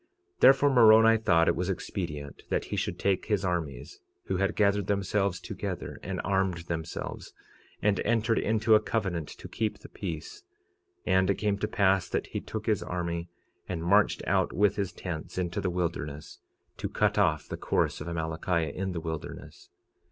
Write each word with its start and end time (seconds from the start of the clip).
46:31 0.37 0.39
Therefore 0.39 0.69
Moroni 0.71 1.17
thought 1.19 1.47
it 1.47 1.55
was 1.55 1.69
expedient 1.69 2.41
that 2.49 2.65
he 2.65 2.75
should 2.75 2.97
take 2.97 3.25
his 3.27 3.45
armies, 3.45 3.99
who 4.23 4.37
had 4.37 4.55
gathered 4.55 4.87
themselves 4.87 5.39
together, 5.39 5.99
and 6.01 6.19
armed 6.23 6.57
themselves, 6.65 7.35
and 7.83 7.99
entered 7.99 8.39
into 8.39 8.73
a 8.73 8.79
covenant 8.79 9.27
to 9.29 9.47
keep 9.47 9.77
the 9.77 9.89
peace—and 9.89 11.29
it 11.29 11.35
came 11.35 11.59
to 11.59 11.67
pass 11.67 12.09
that 12.09 12.25
he 12.25 12.41
took 12.41 12.65
his 12.65 12.81
army 12.81 13.29
and 13.69 13.83
marched 13.83 14.23
out 14.25 14.51
with 14.51 14.75
his 14.75 14.91
tents 14.91 15.37
into 15.37 15.61
the 15.61 15.69
wilderness, 15.69 16.39
to 16.77 16.89
cut 16.89 17.19
off 17.19 17.47
the 17.47 17.55
course 17.55 18.01
of 18.01 18.07
Amalickiah 18.07 18.73
in 18.73 18.93
the 18.93 18.99
wilderness. 19.01 19.69